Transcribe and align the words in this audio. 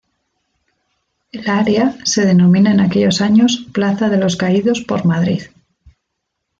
El 1.31 1.47
área 1.47 1.95
se 2.05 2.25
denomina 2.25 2.71
en 2.71 2.79
aquellos 2.79 3.21
años 3.21 3.67
"plaza 3.71 4.09
de 4.09 4.17
los 4.17 4.35
caídos 4.35 4.81
por 4.81 5.05
Madrid". 5.05 5.43